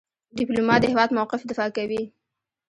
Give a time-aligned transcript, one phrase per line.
[0.37, 2.03] ډيپلومات د هیواد موقف دفاع کوي.